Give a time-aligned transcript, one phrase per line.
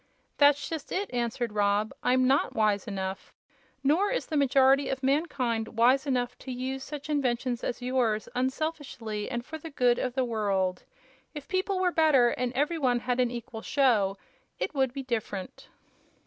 [0.39, 1.93] "That's just it," answered Rob.
[2.01, 3.31] "I'm NOT wise enough.
[3.83, 9.29] Nor is the majority of mankind wise enough to use such inventions as yours unselfishly
[9.29, 10.85] and for the good of the world.
[11.35, 14.17] If people were better, and every one had an equal show,
[14.57, 15.67] it would be different."